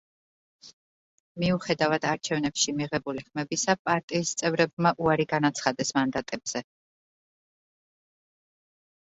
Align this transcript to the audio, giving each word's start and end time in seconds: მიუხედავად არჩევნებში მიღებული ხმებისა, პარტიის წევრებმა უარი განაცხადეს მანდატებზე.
მიუხედავად 1.41 2.07
არჩევნებში 2.11 2.73
მიღებული 2.79 3.23
ხმებისა, 3.25 3.75
პარტიის 3.91 4.33
წევრებმა 4.41 4.95
უარი 5.05 5.29
განაცხადეს 5.35 5.95
მანდატებზე. 6.01 6.65